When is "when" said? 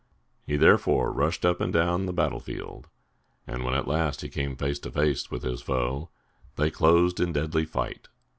3.63-3.75